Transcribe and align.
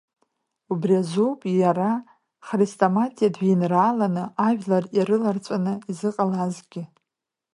Убри 0.71 0.93
азоуп 1.01 1.41
иара 1.61 1.91
хрестоматиатә 2.45 3.39
жәеинрааланы, 3.39 4.23
ажәлар 4.47 4.83
ирылаҵәаны 4.97 5.73
изыҟалазгьы. 5.91 6.83